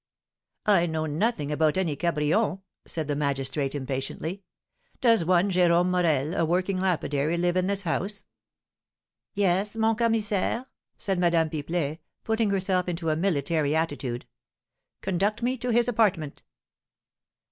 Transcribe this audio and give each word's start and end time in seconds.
"I 0.65 0.87
know 0.87 1.05
nothing 1.05 1.51
about 1.51 1.77
any 1.77 1.95
Cabrion," 1.95 2.63
said 2.87 3.07
the 3.07 3.15
magistrate, 3.15 3.75
impatiently. 3.75 4.41
"Does 4.99 5.23
one 5.23 5.51
Jérome 5.51 5.89
Morel, 5.89 6.33
a 6.35 6.43
working 6.43 6.79
lapidary, 6.81 7.37
live 7.37 7.55
in 7.55 7.67
this 7.67 7.83
house?" 7.83 8.23
"Yes, 9.35 9.75
mon 9.75 9.95
commissaire," 9.95 10.65
said 10.97 11.19
Madame 11.19 11.51
Pipelet, 11.51 11.99
putting 12.23 12.49
herself 12.49 12.89
into 12.89 13.11
a 13.11 13.15
military 13.15 13.75
attitude. 13.75 14.25
"Conduct 15.01 15.43
me 15.43 15.55
to 15.59 15.69
his 15.69 15.87
apartment." 15.87 16.41